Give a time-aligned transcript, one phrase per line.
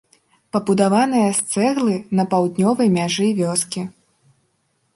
[0.55, 3.87] Пабудаваная з цэглы на паўднёвай мяжы вёскі.